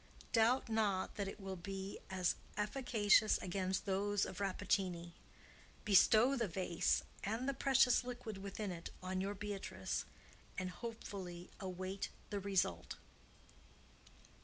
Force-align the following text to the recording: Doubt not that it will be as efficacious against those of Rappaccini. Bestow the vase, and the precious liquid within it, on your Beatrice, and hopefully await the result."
Doubt 0.33 0.67
not 0.67 1.13
that 1.13 1.27
it 1.27 1.39
will 1.39 1.55
be 1.55 1.99
as 2.09 2.33
efficacious 2.57 3.37
against 3.39 3.85
those 3.85 4.25
of 4.25 4.39
Rappaccini. 4.39 5.11
Bestow 5.85 6.35
the 6.35 6.47
vase, 6.47 7.03
and 7.23 7.47
the 7.47 7.53
precious 7.53 8.03
liquid 8.03 8.39
within 8.39 8.71
it, 8.71 8.89
on 9.03 9.21
your 9.21 9.35
Beatrice, 9.35 10.05
and 10.57 10.71
hopefully 10.71 11.51
await 11.59 12.09
the 12.31 12.39
result." 12.39 12.95